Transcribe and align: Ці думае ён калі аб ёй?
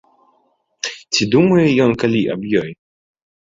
Ці 1.13 1.27
думае 1.35 1.67
ён 1.87 1.91
калі 2.07 2.21
аб 2.39 2.51
ёй? 2.65 2.71